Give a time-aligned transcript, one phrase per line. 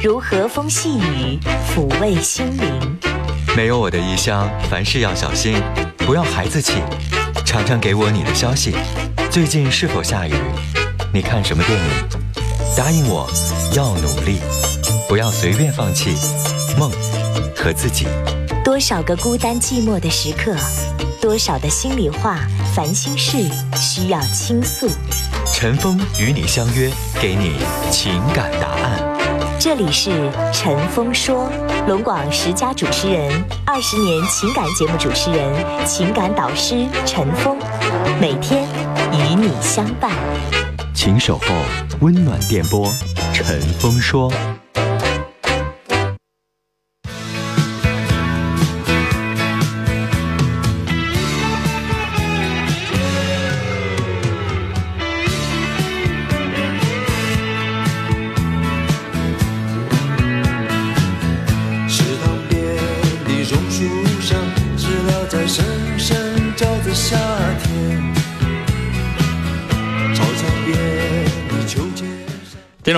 [0.00, 1.38] 如和风细雨
[1.74, 2.98] 抚慰心灵。
[3.56, 5.60] 没有我的异乡，凡事要小心，
[5.98, 6.74] 不要孩子气。
[7.44, 8.76] 常常给我你的消息，
[9.28, 10.34] 最近是否下雨？
[11.12, 11.86] 你看什么电影？
[12.76, 13.28] 答应我，
[13.74, 14.38] 要努力，
[15.08, 16.14] 不要随便放弃
[16.78, 16.92] 梦
[17.56, 18.06] 和自己。
[18.64, 20.54] 多少个孤单寂寞的时刻，
[21.20, 22.38] 多少的心里话、
[22.72, 23.38] 烦心事
[23.74, 24.88] 需要倾诉。
[25.52, 26.88] 陈峰与你相约，
[27.20, 27.56] 给你
[27.90, 29.07] 情感答案。
[29.68, 30.10] 这里是
[30.50, 31.46] 陈峰说，
[31.86, 33.30] 龙广十佳主持人，
[33.66, 37.58] 二十年情感节目主持人，情感导师陈峰，
[38.18, 38.66] 每天
[39.12, 40.10] 与你相伴。
[40.94, 41.44] 请守候
[42.00, 42.90] 温暖电波，
[43.34, 44.32] 陈峰说。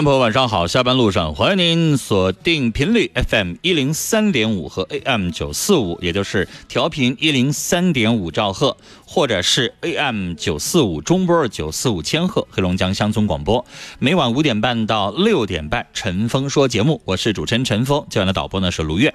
[0.05, 0.67] 朋友，晚上好！
[0.67, 13.65] 下班路上，欢迎您锁定频率 FM 一零三点五和 AM 九四五，也就是调频一零三点五兆赫，或者是 AM 九四五中波九四五千赫，黑龙江乡村广播。
[13.99, 19.13] 每晚五点半到六点半，陈峰说节目，我是主持人陈峰，今晚的导播呢是卢月。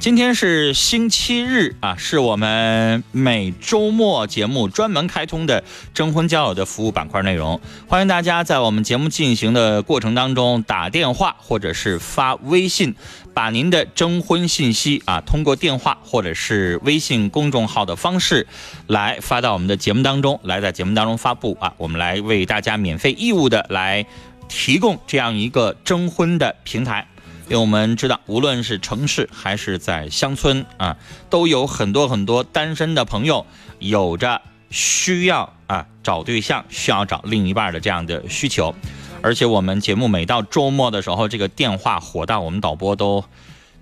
[0.00, 7.60] 今天是星期日啊，是我们每周末节目专门开通的征婚交友的服务板块内容。
[7.88, 12.94] 欢迎大家在我们节目进行的过程当中打电话或者是发微信，
[13.34, 18.46] 把您的征婚信息啊通过电话或者是微信公众号的方式
[18.86, 24.06] 来发到我们的节目当中，来在节目当中发布啊，我们来为大家免费义务的来
[24.48, 27.08] 提供这样一个征婚的平台。
[27.48, 30.98] 因为我们知道，无论是城市还是在乡村啊，
[31.30, 33.46] 都有很多很多单身的朋友，
[33.78, 38.74] 有着需要啊找对象、需要找另一半的这样的需求。
[39.22, 43.24] 而且我们节目每到周末的时候，这个电话火到我们导播都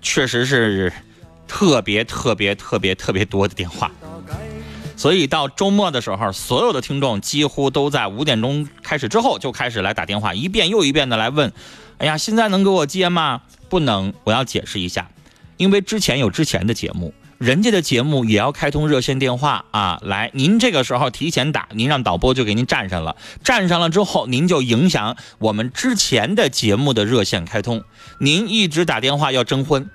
[0.01, 0.93] 确实是
[1.45, 3.91] 特别特别特别特别多的电话。
[4.95, 11.51] 所以到周末的时候，所有的听众几乎都在五点钟开始之后就开始来打电话，一遍又一遍的来问
[11.99, 15.09] ：“哎呀，现在能给我接吗？”不能，我要解释一下，
[15.57, 19.99] 因为之前有之前的节目，人家的节目也要开通热线电话啊。
[20.03, 27.83] 来，您这个时候提前打，您让导播就给您占上了，占上了之后，您就影响我们之前的节目的热线开通。
[28.19, 29.89] 您一直打电话要征婚。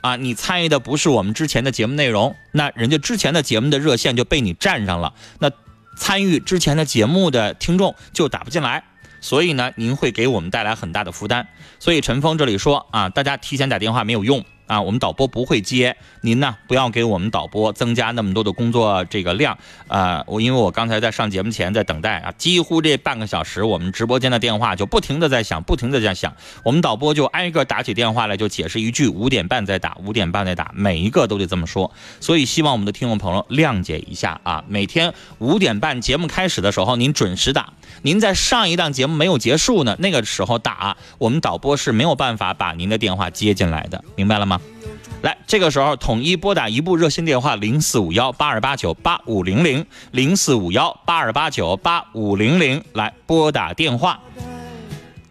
[0.00, 5.50] 啊，你参与的不是我们之前的节目内容，那人家之前的节目的热线就被你占上了，那
[5.96, 8.84] 参与之前的节目的听众就打不进来，
[9.20, 11.48] 所以呢，您会给我们带来很大的负担。
[11.78, 19.58] 所以陈峰这里说啊，大家提前打电话没有用啊，我们导播不会接，您呢不要给我们导播增加那么多的工作这个量
[19.88, 20.22] 啊。
[20.28, 31.90] 我因为我刚才在上节目前在等待啊，几乎这半个小时我们直播间的电话就不停的在响，不停的在响，我们导播就挨个打起电话来就解释一句，五点半再打，五点半再打，每一个都得这么说。
[32.20, 44.57] 所以希望我们的听众朋友谅解一下啊，每天五点半节目开始的时候您准时打，您在上一档节目没有结束呢，那个时候打，我们导播是没有办法把您的电话接进来的，明白了吗？
[45.22, 54.20] 来，这个时候统一拨打一部热线电话零四五幺八二八九八五零零零四五幺八二八九八五零零来拨打电话。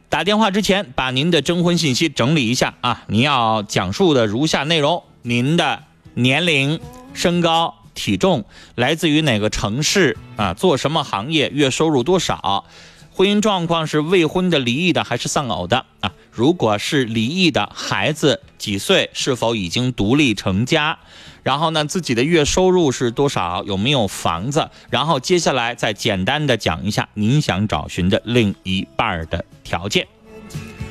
[0.10, 3.04] 打电话之前，把您的征婚信息整理一下啊！
[3.08, 5.84] 您要讲述的如下内容：您的
[6.14, 6.80] 年龄、
[7.14, 8.46] 身高、体重，
[8.76, 10.54] 来自于哪个城市啊？
[10.54, 11.50] 做什么行业？
[11.50, 12.66] 月收入多少？
[13.18, 16.14] 婚姻状况是未婚的、离异的还是丧偶的啊？
[16.32, 19.10] 如果是离异的，孩子几岁？
[19.12, 21.00] 是否已经独立成家？
[21.42, 23.64] 然后呢，自己的月收入是多少？
[23.64, 24.70] 有没有房子？
[24.92, 30.08] 然后接下来再简单的讲一下您想找寻的另一半的条件。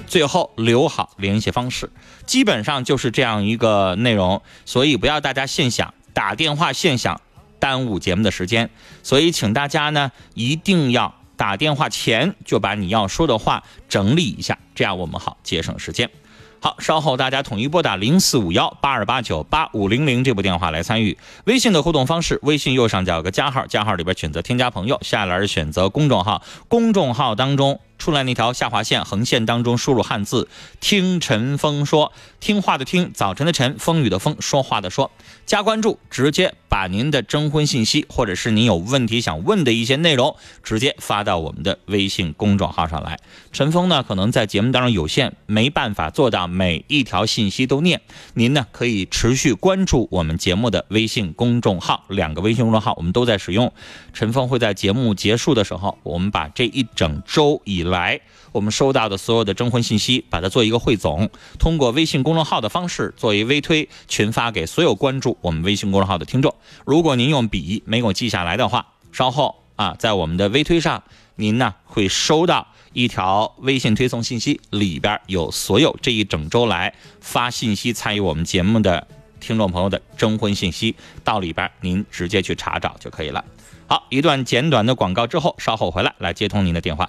[0.09, 1.89] 最后留好联系方式，
[2.27, 4.43] 基本上就是这样一个内容。
[4.65, 7.21] 所以不要大家现想，打电话现想，
[7.61, 8.69] 耽误节目的时间。
[9.05, 11.15] 所以请大家呢一定要。
[11.37, 16.11] 打电话前就把你要说的话整理一下，这样我们好节省时间。
[16.59, 22.41] 好，稍后大家统一拨打零四五幺八二八九八五零零这部电话来参与微信的互动方式。
[22.43, 30.49] 微信右上角有个加号，加号里边选择添加朋友，下栏选择公众号，公众号当中出来那条下划线横线当中输入汉字
[30.81, 35.11] “听陈峰说”，听话的听，早晨的晨，风雨的风，说话的说，
[35.45, 43.19] 加关注，直接把您的征婚信息或者是您有问题想问的一些内容，直接发到我们的微信公众号上来。
[43.53, 48.03] 陈峰呢，可能在节目当中有限，没办法做到每一条信息都念。
[48.35, 53.73] 您呢，可以持续关注我们节目的微信公众号，两个微信公众号我们都在使用。
[54.13, 58.21] 陈峰会在节目结束的时候，我们把这一整周以来
[58.53, 66.55] 我们收到的所有的征婚信息，把它做一个汇总，通过微信公众号的方式作为微推群发给所有关注我们微信公众号的听众。
[66.85, 71.03] 如果您用笔没有记下来的话，稍后啊，在我们的微推上，
[71.37, 79.07] 您呢会收到一条微信推送信息，里边有所有这一整周来发信息参与我们节目的
[79.39, 83.45] 听众朋友的征婚信息，到里边您直接去查找就可以了。
[83.87, 87.09] 好，一段简短的广告之后，稍后回来来接通您的电话。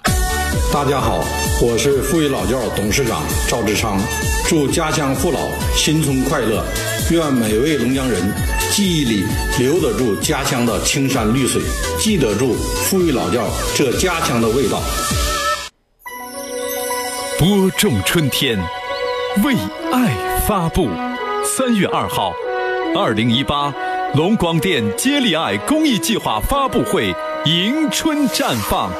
[0.72, 1.24] 大家好，
[1.62, 3.98] 我是富裕老窖董事长赵志昌，
[4.46, 5.38] 祝家乡父老
[5.74, 6.62] 新春快乐，
[7.10, 8.20] 愿每位龙江人
[8.70, 9.24] 记忆里
[9.58, 11.62] 留得住家乡的青山绿水，
[11.98, 14.82] 记得住富裕老窖这家乡的味道。
[17.38, 18.58] 播种春天，
[19.44, 19.54] 为
[19.90, 20.14] 爱
[20.46, 20.88] 发布。
[21.44, 22.32] 三月二号，
[22.94, 23.72] 二零一八。
[24.14, 27.14] 龙广电接力爱公益计划发布会
[27.44, 28.90] 迎春绽放，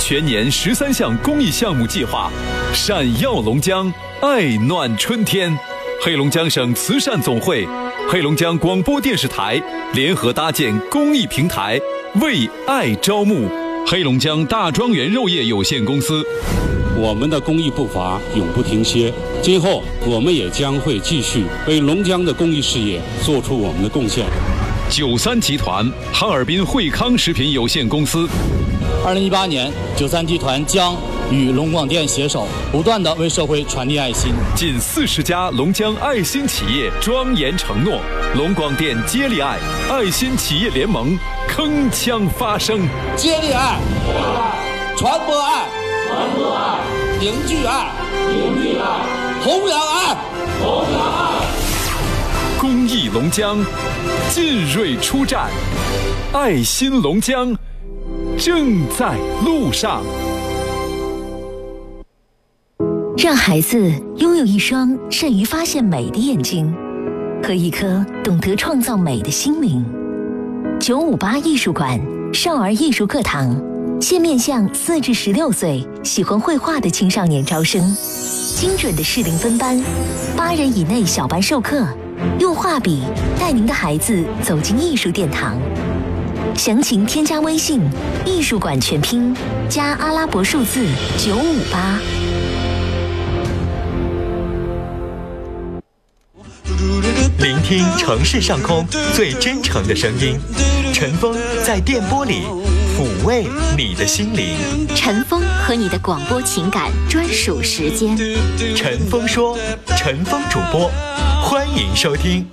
[0.00, 2.32] 全年十三项公益项目计划，
[2.72, 3.92] 闪耀龙江，
[4.22, 5.56] 爱暖春天。
[6.02, 7.68] 黑龙江省慈善总会、
[8.08, 9.62] 黑龙江广播电视台
[9.92, 11.78] 联合搭建公益平台，
[12.20, 13.46] 为爱招募。
[13.86, 16.24] 黑龙江大庄园肉业有限公司。
[16.96, 19.12] 我们的公益步伐永不停歇，
[19.42, 24.24] 今后我们也将会继续为龙江的公益事业做出我们的贡献。
[24.88, 28.28] 九三集团哈尔滨惠康食品有限公司，
[29.02, 30.94] 二零一八年，九三集团将
[31.30, 34.32] 与龙广电携手，不断的为社会传递爱心。
[34.54, 37.98] 近四十家龙江爱心企业庄严承诺，
[38.36, 39.58] 龙广电接力爱
[39.90, 41.18] 爱心企业联盟
[41.48, 42.86] 铿锵发声，
[43.16, 43.78] 接力爱，
[44.96, 45.64] 传播爱。
[46.06, 46.80] 传播爱，
[47.18, 47.92] 凝聚爱，
[48.28, 48.84] 凝聚爱，
[49.42, 50.16] 弘扬爱，
[50.62, 52.60] 弘扬爱。
[52.60, 53.64] 公益龙江，
[54.28, 55.48] 进锐出战，
[56.32, 57.56] 爱心龙江
[58.42, 60.02] 正在路上。
[63.18, 66.74] 让孩子拥有一双善于发现美的眼睛
[67.44, 69.84] 和一颗懂得创造美的心灵。
[70.80, 72.00] 九五八艺术馆
[72.32, 73.54] 少儿艺术课堂。
[74.00, 77.94] 现面向四至十六岁喜欢绘画的青少年招生，
[78.56, 79.78] 精准的适龄分班，
[80.34, 81.86] 八人以内小班授课，
[82.38, 83.02] 用画笔
[83.38, 85.54] 带您的孩子走进艺术殿堂。
[86.60, 87.80] 详情添加微信
[88.26, 89.34] “艺术馆全拼”
[89.66, 90.86] 加阿拉伯数字
[91.16, 91.98] 九五八。
[97.38, 100.38] 聆听城市上空最真诚的声音，
[100.92, 101.34] 陈峰
[101.64, 102.42] 在电波里。
[102.94, 108.14] 抚慰你的心灵，陈峰和你的广播情感专属时间。
[108.76, 109.56] 陈峰说，
[109.96, 110.90] 陈峰主播，
[111.42, 112.46] 欢迎收听。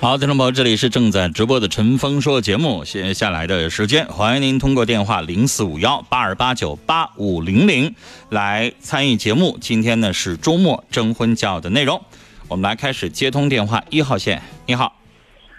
[0.00, 2.82] 好，听众朋友，这里是正在直播的陈峰说节目。
[2.84, 7.94] 接下来的时间，欢迎您通过电话零四五幺八二八九八五零零
[8.30, 9.56] 来参与节目。
[9.60, 12.02] 今天呢是周末征婚教的内容。
[12.48, 14.96] 我们来开始接通电话，一号线，你好。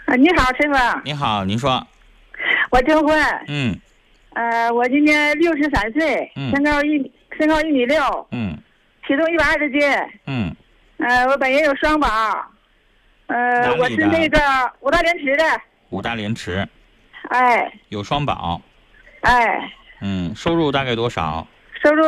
[0.04, 1.00] 啊，你好，陈峰。
[1.04, 1.86] 你好，您说。
[2.70, 3.18] 我征婚。
[3.48, 3.78] 嗯。
[4.34, 8.26] 呃，我今年六十三岁，身高一身高一米六。
[8.32, 8.58] 嗯。
[9.06, 9.80] 体重一百二十斤。
[10.26, 10.54] 嗯。
[10.98, 12.08] 呃，我本人有双保。
[13.26, 14.38] 呃，我是那个
[14.80, 15.44] 五大连池的。
[15.90, 16.66] 五大连池。
[17.30, 17.72] 哎。
[17.88, 18.60] 有双保。
[19.22, 19.72] 哎。
[20.00, 21.46] 嗯，收入大概多少？
[21.82, 22.04] 收入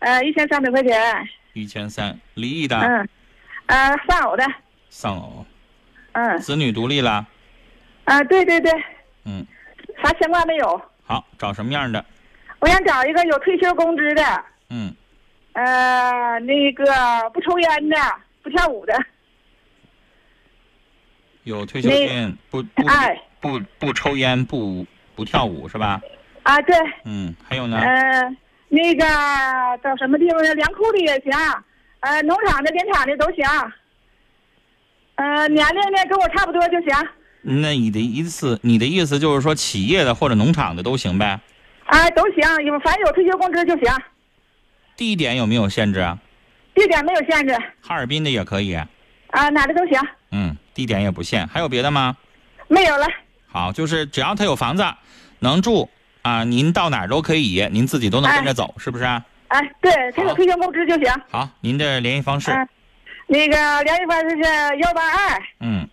[0.00, 1.28] 呃一千三百块钱。
[1.52, 2.76] 一千三，离异的。
[2.78, 3.08] 嗯。
[3.66, 4.44] 呃，丧偶的，
[4.88, 5.46] 丧偶，
[6.10, 7.24] 嗯，子女独立了，
[8.02, 8.72] 啊，对对对，
[9.24, 9.46] 嗯，
[10.02, 10.82] 啥牵挂没有？
[11.04, 12.04] 好，找什么样的？
[12.58, 14.92] 我想找一个有退休工资的，嗯，
[15.52, 16.84] 呃，那个
[17.34, 17.96] 不抽烟的，
[18.42, 18.94] 不跳舞的，
[21.44, 26.00] 有退休金，不不哎，不不抽烟，不不跳舞是吧？
[26.44, 27.78] 啊，对，嗯，还有呢？
[27.78, 28.36] 呃，
[28.68, 29.04] 那个
[29.82, 30.54] 找什么地方呢？
[30.54, 31.32] 粮库里也行。
[32.00, 33.44] 呃，农场的、电厂的都行。
[35.16, 37.08] 呃，年龄呢跟我差不多就行。
[37.42, 41.38] 那你的意思，你的意思就是说，企业的或者农场的都行呗？
[41.84, 43.92] 啊，都行，有反正有退休工资就行。
[45.00, 46.18] 地点有没有限制啊？
[46.74, 47.56] 地点没有限制。
[47.80, 48.74] 哈尔滨的也可以。
[48.74, 49.98] 啊，哪的都行。
[50.30, 52.14] 嗯，地点也不限，还有别的吗？
[52.68, 53.06] 没有了。
[53.46, 54.84] 好，就是只要他有房子，
[55.38, 55.88] 能住
[56.20, 59.04] 啊，您到哪儿都可以，您自己都能跟着走，是不是？
[59.48, 61.10] 哎，对，他有退休工资就行。
[61.30, 62.50] 好，您的联系方式。
[62.50, 62.68] 嗯，
[63.26, 65.42] 那个联系方式是幺八二。
[65.60, 65.88] 嗯。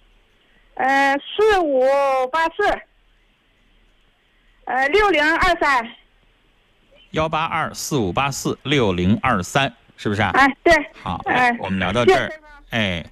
[0.73, 1.81] 呃，四五
[2.29, 2.77] 八四。
[4.65, 5.89] 呃，六零二三。
[7.17, 10.29] 幺八二四五八四六零二三，是不是啊？
[10.35, 10.71] 哎，对。
[11.01, 12.31] 好，哎，我们聊到这儿，
[12.69, 13.03] 哎。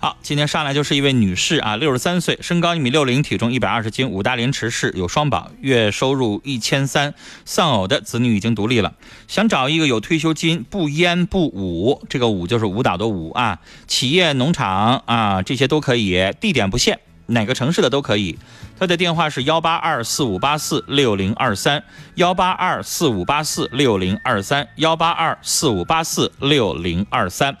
[0.00, 7.14] 好，今天上来就是一位女士啊，六十三岁，身高一米六零，体重一百二十斤，五大连池市，有双保，月收入一千三，
[7.46, 8.94] 丧偶的子女已经独立了，
[9.26, 18.38] 想找一个有退休金、不烟不舞，这个舞就是舞蹈的舞啊，企业、农场啊这些都可以，地点不限，哪个城市的都可以。
[18.78, 21.82] 他的电话是幺八二四五八四六零二三，
[22.16, 27.56] 幺八二四五八四六零二三，幺八二四五八四六零二三。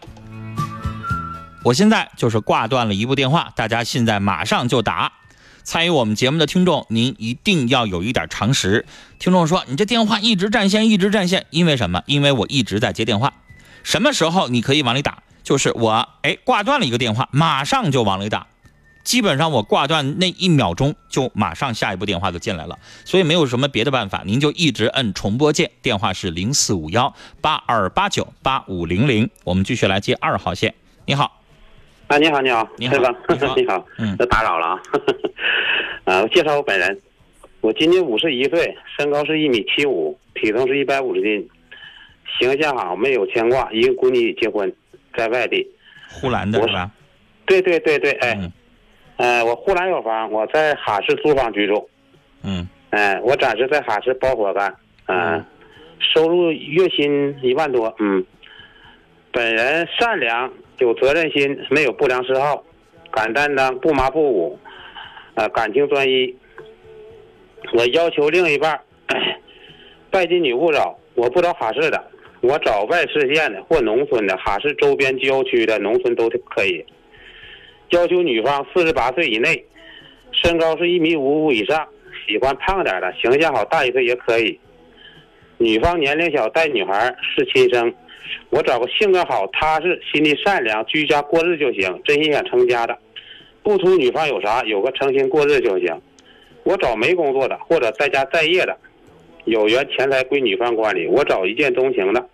[1.64, 5.12] 我现在就是挂断了一部电话，大家现在马上就打。
[5.64, 8.86] 参与我们节目的听众，您一定要有一点常识。
[9.18, 12.02] 听众说：“你这电话一直占线，一直占线，因为什么？
[12.06, 13.34] 因为我一直在接电话。
[13.82, 15.22] 什么时候你可以往里打？
[15.42, 18.46] 就是我哎挂断了一个电话，马上就往里打。
[19.08, 22.78] 基本上我挂断那一秒钟，就马上下一部电话就进来了。
[23.06, 27.10] 所以没有什么别的办法，您就一直摁重播键，电话是零四五幺
[27.40, 29.30] 八二八九八五零零。
[29.44, 30.74] 我们继续来接二号线。
[31.06, 31.40] 你好。
[32.08, 32.96] 啊，你好，你好，你好，
[33.56, 34.80] 你好，嗯，打扰了啊。
[36.04, 37.00] 啊，我介绍我本人，
[37.62, 41.48] 我今年五十一岁，身高是一米七五，体重是一百五十斤，
[42.38, 44.70] 形象好，没有牵挂，一个闺女结婚，
[45.16, 45.66] 在外地。
[46.10, 46.90] 呼兰的是吧？
[47.46, 48.38] 对对对对，哎，
[49.18, 51.88] 呃，我呼兰有房，我在哈市租房居住。
[52.42, 52.66] 嗯。
[52.90, 54.74] 哎，我暂时在哈市包活干，
[55.06, 55.44] 嗯，
[56.00, 58.24] 收入月薪一万多，嗯。
[59.30, 60.50] 本人善良。
[60.78, 62.62] 有责任心，没有不良嗜好，
[63.10, 64.56] 敢担当，不麻不舞，
[65.34, 66.32] 呃，感情专一。
[67.72, 68.80] 我要求另一半，
[70.08, 72.00] 拜金女不找，我不找哈市的，
[72.42, 76.86] 我找外市县的或农村的，哈市周边郊区的农村都可以。
[77.90, 79.64] 要求女方四十八岁以内，
[80.32, 81.86] 身高是一米五五以上，
[82.26, 84.58] 喜欢胖点的，形象好，大一岁也可以。
[85.56, 87.92] 女方年龄小，带女孩，是亲生。
[88.50, 92.00] 我找个性格好、踏实、心地善良、居家过日就行。
[92.04, 92.96] 真心想成家的，
[93.62, 95.98] 不图女方有啥，有个诚心过日就行。
[96.64, 98.76] 我找没工作的或者在家待业的，
[99.46, 101.06] 有缘钱财归女方管理。
[101.06, 102.28] 我找一见钟情的，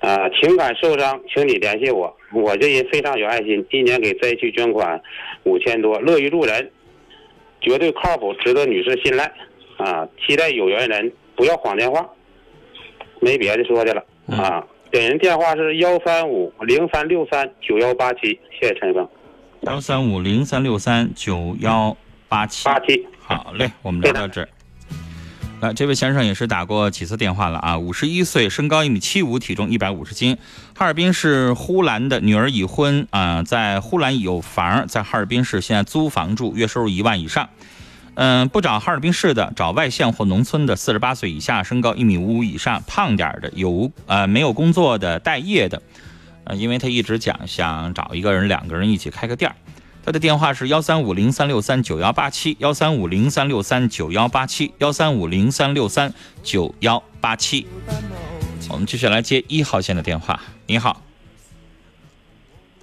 [0.00, 2.14] 啊，情感受伤，请你联系我。
[2.32, 5.00] 我这人非常有爱心，今年给灾区捐款
[5.44, 6.70] 五千多，乐于助人，
[7.60, 9.32] 绝对靠谱，值得女士信赖。
[9.78, 12.08] 啊，期待有缘人，不要晃电话。
[13.20, 14.04] 没别的说的了。
[14.26, 19.08] 啊，本人电话是幺三五零三六三九幺八七，谢谢陈峰。
[19.60, 21.96] 幺三五零三六三九幺
[22.28, 22.64] 八七。
[22.64, 23.06] 八七。
[23.20, 24.48] 好嘞，我们聊到这儿。
[25.60, 30.38] 来，这位先生也是打过几次电话了啊，五十一岁，身高一米七五，体重一百五十斤，
[30.76, 37.48] 哈尔滨市呼兰的，女儿已婚啊，在呼兰有房，在哈尔滨市现在租房住，月收入一万以上。
[38.14, 45.82] 嗯，不找哈尔滨市的，找外县或农村的，四十八岁以下，身高一米五五以上，胖点的，有呃没有工作的，待业的，
[46.44, 49.56] 呃，因为他一直讲想找一个人，两个人一起开个店儿。
[50.08, 57.66] 他的电话是幺三五零三六三九幺八七，幺三五零三六三九幺八七，幺三五零三六三九幺八七。
[58.70, 60.40] 我们继续来接一号线的电话。
[60.66, 61.02] 你好，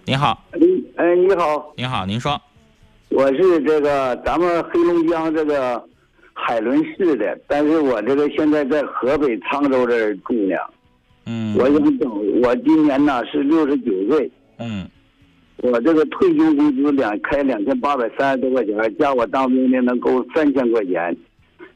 [0.05, 0.45] 你好，
[0.97, 2.39] 哎，你好，你好，您说。
[3.09, 5.83] 我是这个咱们黑龙江这个
[6.33, 10.55] 海伦市的，但是我这个现在在河北沧州这儿住呢。
[11.25, 11.57] 嗯。
[11.57, 14.31] 我想等，我今年呢是六十九岁。
[14.59, 14.87] 嗯。
[15.71, 21.15] 我这个退休工资两开两千八百三十多块钱，加我当兵的能够三千块钱。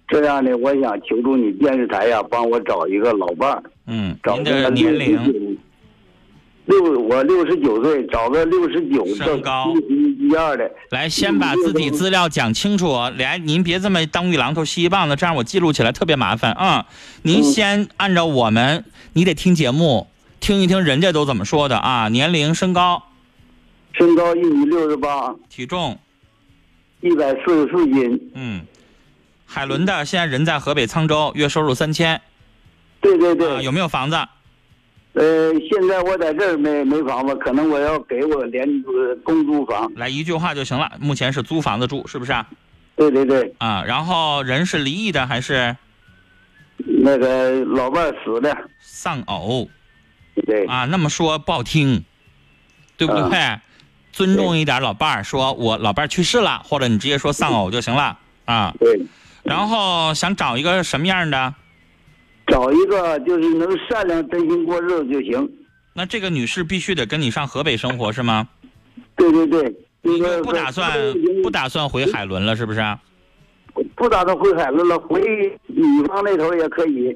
[0.08, 3.64] 这样呢，我想求助你电视台呀，帮我找一个老伴儿。
[3.88, 4.16] 嗯。
[4.36, 5.58] 您的年龄？
[6.66, 9.74] 六，我六十九岁，找个六十九身高
[10.20, 10.70] 一二的。
[10.92, 12.96] 来，先把自己资料讲清楚。
[13.18, 16.86] 来，您别这么当玉榔头西棒子，这样我记录起来特别麻烦啊。
[17.24, 20.08] 您先按照我们，你得听节目，
[20.40, 22.08] 听一听人家都怎么说的啊。
[22.10, 23.04] 年龄、身高。
[23.94, 25.98] 身高一米六十八，体重
[27.02, 28.32] 一百四十四斤。
[28.34, 28.66] 嗯，
[29.46, 32.22] 海伦的，现在人在河北沧州，月收入三千。
[33.02, 33.64] 对对对。
[33.64, 34.18] 有没有房子？
[35.14, 38.92] 呃，现在我在这儿没没房子，可能我要给我廉租
[39.24, 39.92] 公租房。
[39.96, 42.48] 来一句话就行了，目前是租房子住，是不是啊？
[42.96, 43.54] 对对对。
[43.58, 45.76] 啊，然后人是离异的还是？
[46.78, 48.56] 那个老伴死的。
[48.80, 49.68] 丧偶。
[50.46, 50.66] 对。
[50.66, 52.04] 啊，那么说不好听，
[52.96, 53.60] 对不对？
[54.12, 58.74] 尊重一点老伴儿，说我老伴儿去世了，或者你直接说丧偶就行了啊。
[58.80, 59.02] 对。
[59.44, 61.54] 然后想找一个什么样的？
[62.48, 65.50] 找一个就是能善良、真心过日子就行。
[65.94, 68.48] 那这个女士必须得跟你上河北生活是吗？
[69.16, 69.76] 对对对。
[70.02, 70.98] 你就不打算
[71.44, 72.82] 不打算回海伦了是不是？
[73.96, 75.22] 不打算回海伦了，回
[75.68, 77.16] 女方那头也可以。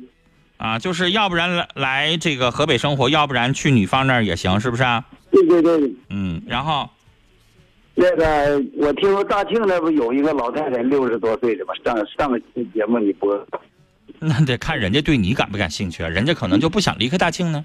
[0.58, 5.04] 啊，就是要不然来来这个河北生活，要不然去女方那儿也行，是不是啊？
[5.34, 5.94] 对对对。
[6.10, 6.88] 嗯，然后。
[7.96, 11.76] 那个，我听说大庆那不有一个老太太六十多岁的吗？
[11.86, 13.48] 上上个期节目你播。
[14.18, 17.64] 那得看人家对你感不感兴趣啊，人家可能就不想离开大庆呢。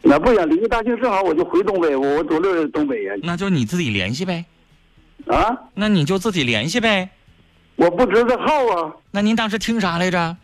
[0.00, 3.18] 那不想离开大庆，正好我就回东北，我我左六是东北人。
[3.24, 4.44] 那就你自己联系呗。
[5.26, 5.58] 啊？
[5.74, 7.10] 那你就自己联系呗。
[7.74, 8.92] 我不知道号啊。
[9.10, 10.36] 那您当时听啥来着？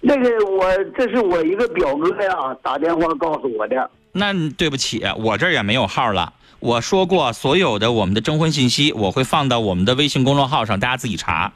[0.00, 3.90] 那个我这是我一个表哥呀，打电话告诉我的。
[4.14, 6.32] 那对不起，我这儿也没有号了。
[6.60, 11.52] 我说过，所有的我们的征婚信息我会放到我们的微信公众号上，大家自己查，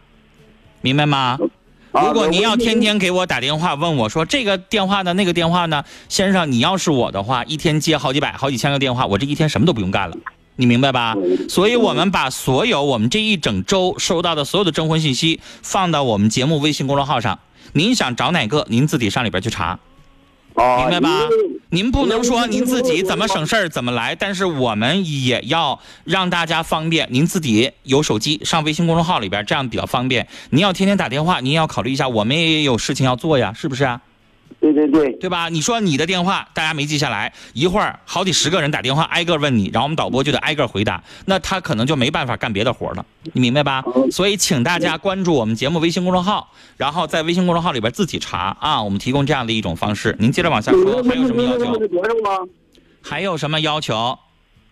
[0.83, 1.39] 明白吗？
[1.93, 10.17] 如果您要天天给我打电话问我说这个电话呢，那个电话呢，先生，你要是我的话，一天接好几百、好几千个电话，我这一天什么都不用干了，
[10.57, 11.17] 你明白吧？
[11.49, 17.39] 所以我们把所有我们这一整周收到的所有的征婚信息放到我们节目微信公众号上，
[17.73, 19.79] 您想找哪个，您自己上里边去查。
[20.59, 21.21] 明白吧？
[21.71, 27.07] 您不能说您自己怎么省事儿怎么来，但是我们也要让大家方便。
[27.11, 30.27] 您自己有手机上微信公众号里边，这样比较方便。
[30.51, 34.01] 您要天天打电话，您要考虑一下，我们也有事情要做呀，是不是啊？
[34.61, 35.49] 对对对，对吧？
[35.49, 43.85] 你说你的电话大家没记下来，一会儿好几十个人打电话挨个问你，然后我们导播就得挨个回答，那他可能就没办法干别的活了，你明白吧？
[44.11, 50.17] 所以请大家关注我们节目微信公众号，然后在微信公众号里边自己查啊，我们提供这样的一种方式。
[50.19, 52.49] 您接着往下说，还有什么要求？
[53.01, 54.19] 还有什么要求？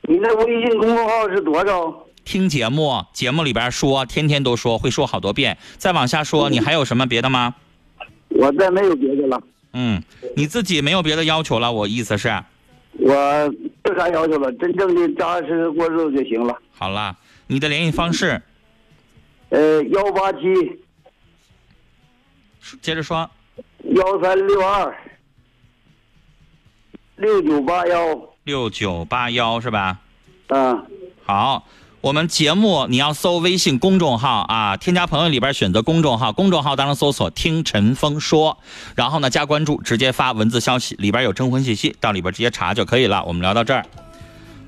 [0.08, 1.94] 你那微信公众号是多少？
[2.24, 5.56] 听节目，节目里边说，天天都说，会说好多遍。
[5.78, 7.54] 再往下说，你还有什么别的吗？
[8.30, 9.40] 我再没有别的了。
[9.78, 10.02] 嗯，
[10.34, 12.28] 你自己没有别的要求了，我意思是，
[12.92, 13.12] 我
[13.84, 16.56] 没啥要求了，真正的扎实实过日子就行了。
[16.72, 17.14] 好了，
[17.46, 18.40] 你的联系方式，
[19.50, 20.38] 呃，幺八七，
[22.80, 23.30] 接着说，
[23.82, 24.96] 幺三六二，
[27.16, 30.00] 六九八幺，六九八幺是吧？
[30.46, 30.86] 嗯，
[31.22, 31.68] 好。
[32.06, 38.58] 我们节目你要搜微信公众号啊，添加朋友里边选择公众号，公众号当中搜索“听陈峰说”，
[38.94, 43.24] 然后呢加关注，直接发文字消息，里边有征婚信息，到里边直接查就可以了。
[43.24, 43.84] 我们聊到这儿，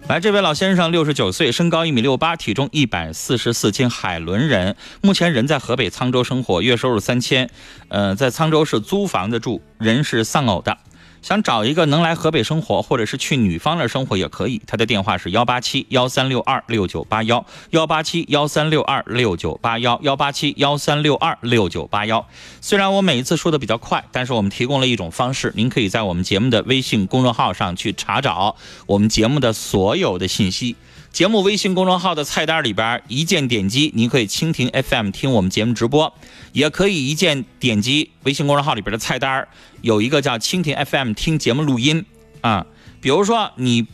[0.08, 7.48] 来，这位老先生六十九岁，身高一米六八，体重一百四十四斤，海伦人，目前人在河北沧州生活，月收入三千，
[7.86, 10.76] 呃，在沧州市租房子住，人是丧偶的。
[11.22, 14.60] 想找一个能来河北生活，或者是去女方那生活也可以。
[14.66, 22.26] 他的电话是幺八七幺三六二六九八幺，幺八七幺三六二六九八幺，幺八七幺三六二六九八幺。
[22.60, 30.76] 虽然我每一次说的比较快，但是我们提供了一种方式，您可以在我们节目的微信公众号上去查找我们节目的所有的信息。
[31.10, 36.12] 节目微信公众号的菜单里边，一键点击，您可以蜻蜓 FM 听我们节目直播，
[36.52, 39.46] 也可以一键点击微信公众号里边的菜单，
[39.82, 42.04] 有一个叫蜻蜓 FM 听节目录音
[42.40, 42.66] 啊。
[43.00, 43.86] 比如说你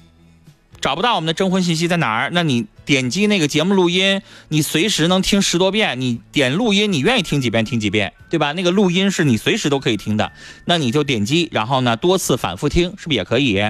[0.80, 6.00] 找不到我们的征婚信息在哪儿，那你点击那个节目录音，你随时能听十多遍。
[6.00, 8.52] 你点录音，你愿意听几遍听几遍，对吧？
[8.52, 10.32] 那个录音是你随时都可以听的，
[10.66, 13.62] 那你就点击，然后呢多次反复听，是不是也可以？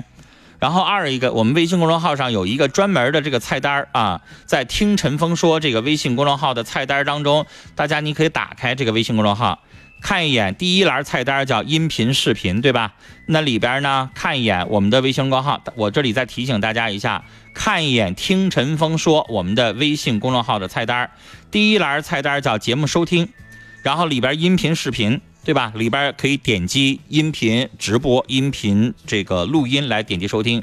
[0.65, 9.63] 然后二一个，我们微信公众号上有一个专门的这个菜单啊，在听陈峰说这个微信公众号的菜单当中，大家你可以打开这个微信公众号，
[10.01, 12.95] 看一眼第一栏菜单叫音频视频，对吧？
[13.27, 21.11] 那里边呢，看一眼我们的微信公众号，我这里再提醒大家一下，看一眼听陈峰说我们的微信公众号的菜单，
[21.51, 23.29] 第一栏菜单叫节目收听，
[23.83, 25.21] 然后里边音频视频。
[25.45, 25.71] 对吧？
[25.77, 30.63] 里边可以点击音频直播、音频这个录音来点击收听。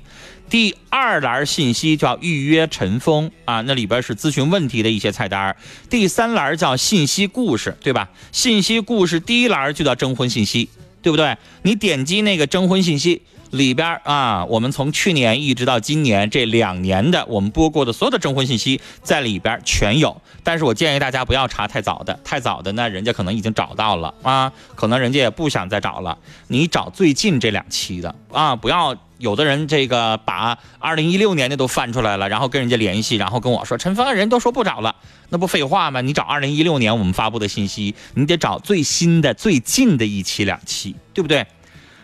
[0.50, 5.56] 第二栏信息叫预约陈峰啊，那里边是咨询问题的一些菜单。
[5.89, 8.10] 第三栏叫信息故事，对吧？
[8.32, 10.67] 信息故事第一栏就叫征婚信息，
[11.02, 11.38] 对不对？
[11.62, 13.22] 你点击那个征婚信息。
[13.51, 26.17] 里边啊，我们从去年一直到今年这两年的我们播过的所有的征婚信息在里边全有，但是我建议大家不要查太早的，太早的呢，人家可能已经找到了啊，可能人家也不想再找了。
[26.47, 34.95] 你找最近这两期的啊，不要有的人这个把二零一六年的都翻出来了，然后跟人家联系，然后跟我说陈峰人都说不找了，
[35.27, 35.99] 那不废话吗？
[35.99, 41.45] 你找二零一六年我们发布的信息，你得找最新的最近的一期两期，对不对？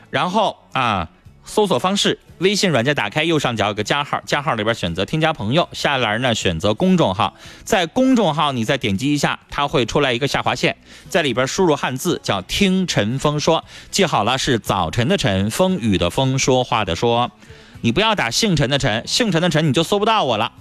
[0.10, 1.10] 然后啊。
[1.48, 7.34] 搜索方式：微信软件打开，右上角有个加号，加号里边选择添加朋友，下栏呢选择公众号，
[7.64, 10.76] 在公众号你再点击一下，它会出来一个下划线，
[11.10, 17.32] 在里边输入汉字叫“听陈峰说”，记好了是早晨的晨，风雨的风，说话的说，
[17.82, 20.52] 你不要打姓陈的陈，姓陈的陈你就搜不到我了，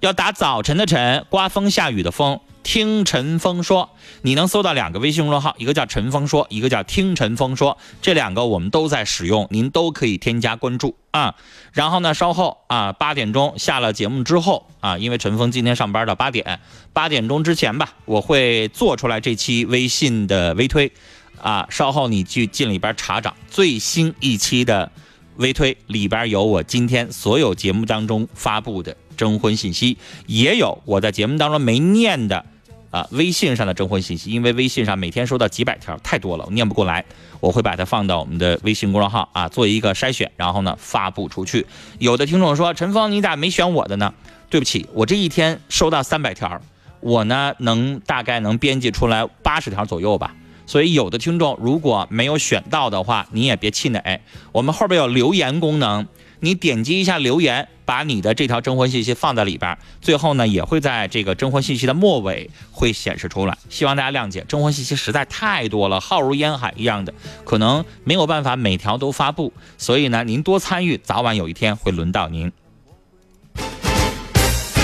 [0.00, 2.38] 要打早晨的晨，刮风下雨的风。
[2.68, 3.88] 听陈峰说，
[4.20, 11.34] 你能搜到两个微信公众号，一个叫陈峰说，一个叫听陈峰说，这两个我们都在使用，您都可以添加关注啊。
[11.72, 16.60] 然后呢，稍后啊八点钟下了节目之后啊，因为陈峰今天上班到八点，
[16.92, 20.92] 八点钟之前吧，我会做出来这期微信的微推
[21.40, 21.66] 啊。
[21.70, 24.92] 稍后你去进里边查找最新一期的
[25.36, 32.44] 微推，里边有我今天所有节目当中发布的征婚信息，也有我在节目当中没念的。
[32.90, 37.04] 啊，微信上的征婚信息，因为微信上每天收到几百条，太多了，我念不过来，
[37.40, 41.66] 我会把它放到我们的微信公众号啊，做一个筛选，然后呢发布出去。
[41.98, 44.14] 有的听众说，陈峰，你咋没选我的呢？
[44.50, 46.60] 对不起，我这一天收到三百条，
[47.00, 50.34] 我呢能大概能编辑出来八十条左右吧。
[50.68, 54.20] 所以有的听众如果没有选到的话，你也别气馁，
[54.52, 56.06] 我们后边有留言功能。
[56.40, 63.56] 你点击一下留言，把你的这条征婚信息放在里边，最后呢也会在这个征婚信息的末尾会显示出来。
[63.70, 72.52] 希望大家谅解，征婚信息实在太多了，浩如烟海一样的，可能没有办法每条都发布，所以呢您多参与，早晚有一天会轮到您。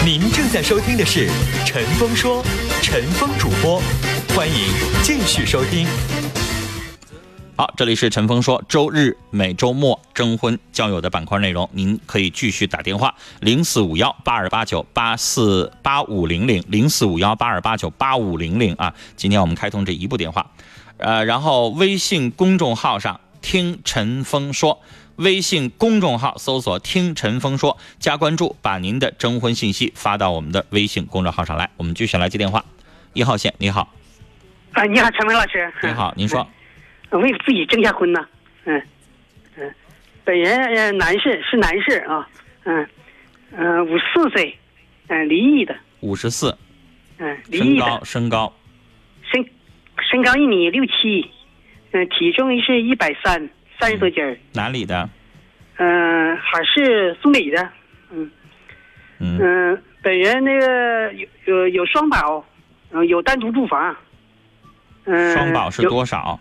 [0.05, 1.29] 您正在收听的是
[1.64, 2.42] 《陈峰说》，
[2.83, 3.81] 陈峰主播，
[4.37, 4.55] 欢迎
[5.05, 5.87] 继续收听。
[7.57, 20.51] 好，这里是陈峰说，周日每周末征婚交友的板块内容，您可以继续打电话零四五幺八二八九八四八五零零零四五幺八二八九八五零零啊，今天我们开通这一部电话，
[20.97, 24.81] 呃，然后微信公众号上听陈峰说，
[25.14, 32.64] 微信公众号搜索听陈峰说，加关注，把您的征婚信息发到我们的微信公众号上来，我们继续来接电话，
[33.12, 33.88] 一号线，你好，
[34.75, 36.47] 啊，你好，陈明老师，你好，您说。
[37.11, 38.27] 为自己征下婚呢，
[38.65, 38.83] 嗯
[39.57, 39.73] 嗯，
[40.25, 42.29] 本人呃男士是男士啊，
[42.65, 42.87] 嗯
[43.53, 44.59] 嗯五十四岁，
[45.07, 46.57] 嗯离异的，五十四，
[47.19, 48.53] 嗯离异的，身高
[49.23, 49.49] 身
[50.11, 51.31] 身高一米六七，
[51.93, 55.09] 嗯体重是一百三三十多斤儿，哪里的？
[55.77, 57.69] 嗯还是苏北的，
[58.11, 58.31] 嗯
[59.21, 59.83] 嗯。
[60.03, 62.45] 本人那个有有有双保，
[62.91, 63.97] 嗯有单独住房，
[65.07, 66.38] 嗯双保是多少？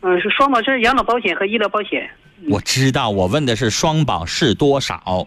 [0.00, 2.08] 嗯，是双保是养老保险和医疗保险。
[2.48, 5.26] 我知道，我问的是双保是多少。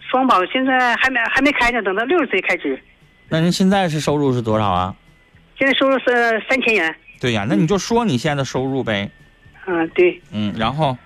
[0.00, 2.80] 双保现在还没还没开呢，等到六十岁开支。
[3.28, 4.94] 那您现在是收入是多少啊？
[5.58, 6.94] 现在收入是三千元。
[7.20, 9.10] 对呀，那你就说你现在的收入呗。
[9.66, 10.20] 嗯，对。
[10.32, 10.96] 嗯，然后。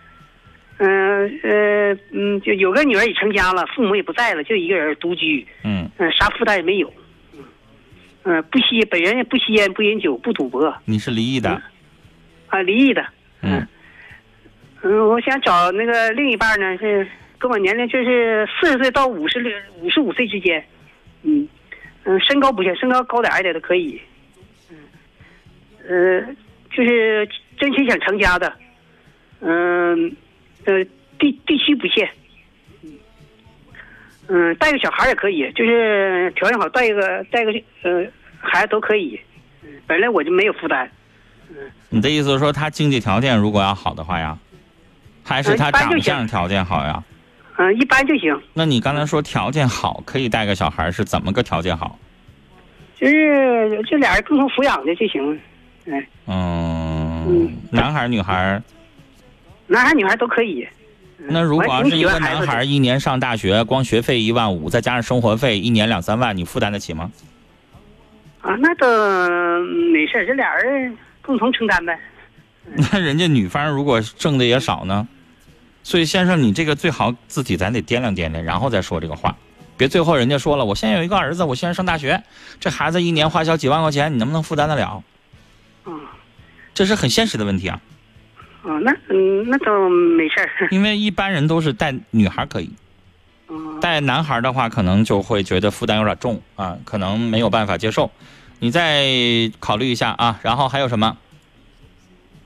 [0.79, 5.47] 嗯呃嗯，就有个女儿也成家了，父母也不在了，就一个人独居。
[5.65, 5.89] 嗯。
[5.97, 6.93] 嗯，啥负担也没有。
[8.27, 8.39] 嗯。
[8.39, 10.77] 嗯，不吸，本人也不吸烟，不饮酒，不赌博。
[10.85, 11.63] 你是离异的。
[12.49, 13.05] 啊，离异的，
[13.43, 13.67] 嗯，
[14.83, 17.07] 嗯，我想找那个另一半呢，是
[17.39, 20.65] 跟我年龄就是四十岁到五十六、五十五岁之间，
[21.23, 21.49] 嗯，
[22.05, 24.01] 嗯，身高不限，身高高点矮点都可以，
[24.71, 24.77] 嗯，
[25.89, 26.35] 呃，
[26.71, 28.53] 就是真心想成家的，
[29.41, 30.17] 嗯，
[30.67, 30.85] 呃，
[31.19, 32.11] 地地区不限，嗯，
[34.29, 38.05] 嗯，带个小孩也可以，就是条件好，带一个带个呃
[38.39, 39.21] 孩子都可以，
[39.63, 40.91] 嗯，本来我就没有负担。
[41.89, 44.37] 你的意思是说，他经济条件如果要好的话呀，
[45.23, 47.03] 还是他长相条件好呀？
[47.59, 48.39] 嗯，一般就行。
[48.53, 51.99] 那你刚才说条件好可以带个小孩，是怎么个条件好？
[52.97, 55.41] 就是这俩人共同抚养的就行。
[55.85, 56.07] 嗯。
[56.27, 57.57] 嗯。
[57.71, 58.61] 男孩女孩
[59.69, 60.67] 男孩女孩都可以。
[61.19, 67.11] 那如果要是一个男孩一年上大学，光学费一万五，再加上生活费，一年两三万，你负担得起吗？
[68.43, 68.87] 啊，那都
[69.93, 70.97] 没事这俩人。
[71.23, 71.99] 共同承担呗。
[72.93, 75.09] 那人家女方如果挣的也少呢，
[75.83, 79.35] 所以先生，你这个最好自己咱得掂量掂量，然后再说这个话，
[79.77, 82.23] 别最后人家说了，我现在有一个儿子，我现在上大学，
[82.61, 85.03] 这孩子一年花销几万块钱，你能不能负担得了？
[85.87, 86.01] 嗯，
[86.75, 87.81] 这是很现实的问题啊。
[88.67, 90.51] 哦，那嗯，那倒没事儿。
[90.73, 92.69] 因为一般人都是带女孩可以，
[93.81, 98.11] 带男孩的话，可能就会觉得负担有点重啊，可能没有办法接受。
[98.59, 99.05] 你再
[99.61, 101.17] 考虑一下啊，然后还有什么？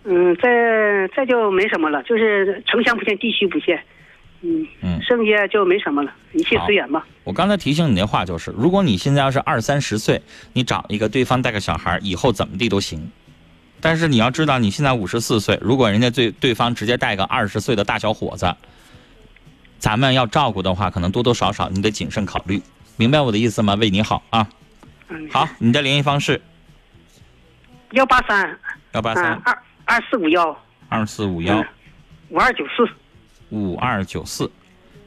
[0.05, 3.83] 嗯，再再就没什么了，就是城乡不限，地区不限，
[4.43, 7.07] 嗯嗯，剩下就没什么了，一切随缘吧。
[7.25, 10.21] 我刚才提醒你那话就是，如果你现在要是二三十岁，
[10.53, 13.11] 你找一个对方带个小孩，以后怎么地都行。
[13.81, 18.55] 但是你要知道，你现在五十四岁，如果人家对对方直接带个二十岁的大小伙子，
[19.79, 22.63] 咱们要照顾的话，可能多多少少你得谨慎考虑，
[22.97, 23.75] 明白我的意思吗？
[23.75, 24.47] 为你好啊。
[25.33, 26.41] 好，你的联系方式
[27.93, 28.59] 幺八三
[28.93, 30.57] 幺八三二二四五幺
[30.89, 31.65] 二四五幺
[32.29, 32.89] 五二九四
[33.49, 34.49] 五二九四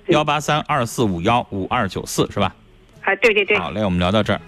[0.07, 2.53] 幺八三二四五幺五二九四是吧？
[3.03, 3.57] 哎，对对对。
[3.59, 4.41] 好嘞，我们聊到这儿。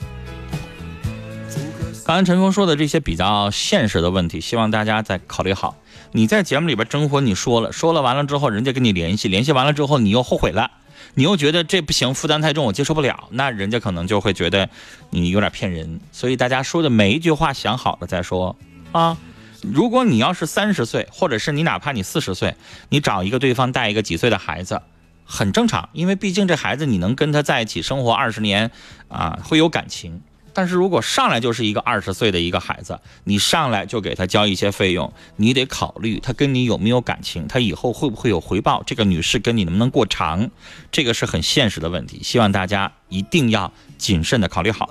[2.05, 5.75] 刚才陈峰说的这些比较现实的问题，希望大家再考虑好。
[6.11, 10.69] 你在节目里边征婚，你说了说了完了之后，人家跟你联系，联系完了之后，你又后悔了，
[11.15, 14.69] 你又觉得这不行，负担太重，我接受不了，那人家可能就会觉得
[15.09, 15.99] 你有点骗人。
[16.11, 18.55] 所以大家说的每一句话想好了再说
[18.91, 19.17] 啊。
[19.63, 22.55] 如果你要是三十岁，或者是你哪怕你四十岁，
[22.89, 24.79] 你找一个对方带一个几岁的孩子，
[25.25, 28.69] 很正常，因为毕竟这孩子你能跟他在一起生活二十年
[29.07, 30.21] 啊，会有感情。
[30.55, 40.49] 但是如果上来就是一个二十岁的一个孩子，你上来就给他交一些费用，你得考虑他跟你有没有感情，他以后会不会有回报，这个女士跟你能不能过长，
[40.89, 44.89] 这个是很现实的问题，希望大家一定要谨慎的考虑好。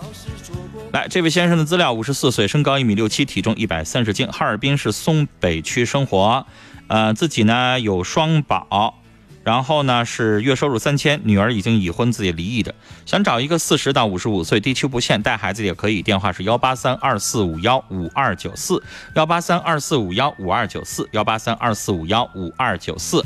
[0.92, 6.46] 来，这位先生的资料：五十四岁，身高一米六七，体重一百三十斤，哈尔滨市松北区生活，
[6.88, 9.00] 呃，自己呢有双保。
[9.44, 12.74] 然后呢是月收入三千，女儿已经已婚，自己离异的，
[13.06, 16.02] 想找一个四十到五十五岁，地区不限，带孩子也可以。
[16.02, 18.82] 电话是幺八三二四五幺五二九四，
[19.14, 23.24] 幺八三二四五幺五二九四，幺八三二四五幺五二九四。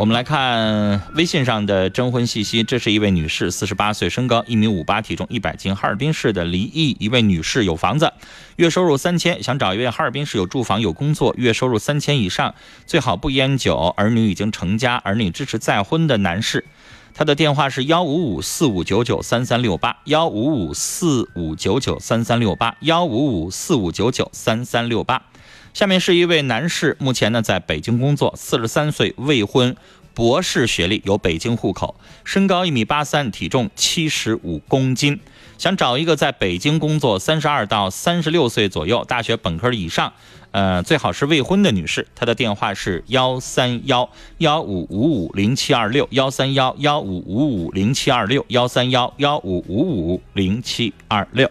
[0.00, 6.96] 我们来看微信上的征婚信息，这是一位女士，四十八岁，身高一米五八，体重一百斤，哈尔滨市的离异。
[6.98, 8.10] 一位女士有房子，
[8.56, 12.54] 月收入三千，想找一位哈尔滨市有住房有工作，月收入三千以上，
[12.86, 16.64] 最好不烟酒，儿女已经成家，儿女支持再婚的男士。
[17.12, 25.24] 他的电话是幺五五四五九九三三六八，幺五五四五九九三三六八，幺五五四五九九三三六八。
[25.72, 29.76] 下面是一位男士，目前呢在北京工作，四十三岁，未婚，
[30.14, 35.20] 博士学历，有北京户口，身高一米八三，体重七十五公斤，
[35.58, 40.12] 想找一个在北京工作，三十二到三十六岁左右，大学本科以上，
[40.50, 42.06] 呃，最好是未婚的女士。
[42.16, 51.48] 她的电话是幺三幺幺五五五零七二六，幺三幺幺五五五零七二六，幺三幺幺五五五零七二六。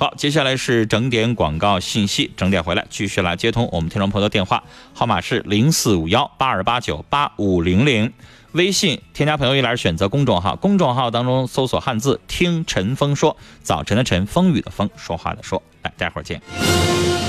[0.00, 4.62] 好，接下来是整点广告信息，整点回来继续来接通我们听众朋友的电话，
[4.94, 8.12] 号码是零四五幺八二八九八五零零，
[8.52, 16.40] 微信添加朋友一栏选择公众号，公众号当中搜索汉字听陈峰说，早晨的晨，风雨的风，说话的说，来，待会儿见。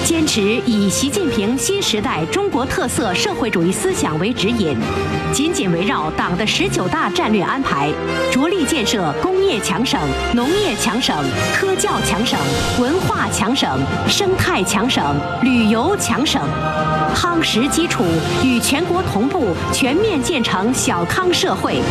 [0.06, 4.78] 坚持以习近平新时代中国特色社会主义思想为指引，
[5.34, 7.92] 紧紧围绕党的十九大战略安排，
[8.32, 10.00] 着力建设工业强省、
[10.34, 11.22] 农业强省、
[11.54, 12.40] 科教强省、
[12.80, 13.78] 文化强省、
[14.08, 15.04] 生态强省、
[15.44, 16.42] 旅游强省，
[17.16, 18.04] 夯实基础，
[18.44, 21.82] 与全国同步全面建成小康社会。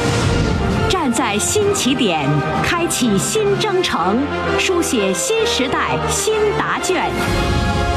[0.89, 2.29] 站在新起点，
[2.63, 4.19] 开启新征程，
[4.59, 7.11] 书写新时代新答卷。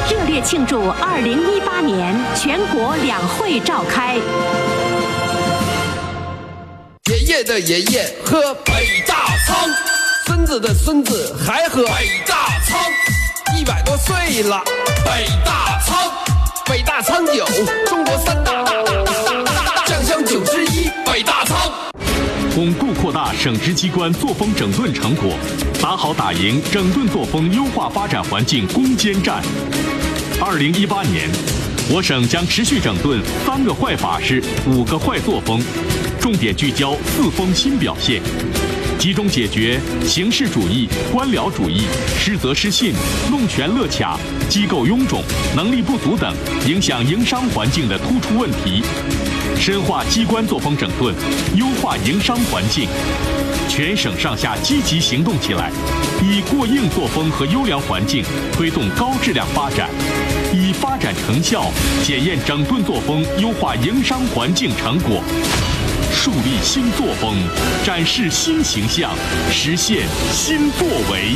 [0.09, 4.15] 热烈庆祝二零一八年全国两会召开。
[7.09, 9.15] 爷爷的爷爷喝北大
[9.47, 9.69] 仓，
[10.25, 12.79] 孙子的孙子还喝北大仓，
[13.57, 14.61] 一百多岁了，
[15.05, 16.11] 北大仓，
[16.65, 17.45] 北大仓酒，
[17.87, 19.03] 中国三大大大
[19.43, 21.71] 大大大酱香酒之一，北大仓。
[22.55, 25.33] 巩固扩大省直机关作风整顿成果，
[25.81, 29.41] 打好打赢整顿作风优化发展环境攻坚战。
[30.39, 31.29] 二零一八年，
[31.89, 35.61] 我省将持续整顿三个坏法式、五个坏作风，
[36.19, 38.21] 重点聚焦四风新表现，
[39.01, 41.87] 集中解决形式主义、官僚主义、
[42.19, 42.93] 失责失信、
[43.31, 44.15] 弄权乐卡、
[44.47, 45.23] 机构臃肿、
[45.55, 46.31] 能力不足等
[46.67, 48.83] 影响营商环境的突出问题，
[49.59, 51.15] 深化机关作风整顿，
[51.55, 52.87] 优化营商环境。
[53.67, 55.71] 全省上下积极行动起来，
[56.21, 59.89] 以过硬作风和优良环境推动高质量发展，
[60.53, 61.71] 以发展成效
[62.03, 65.23] 检验整顿作风、优化营商环境成果，
[66.23, 67.35] 树立新作风，
[67.83, 69.17] 展示新形象，
[69.51, 71.35] 实现新作为。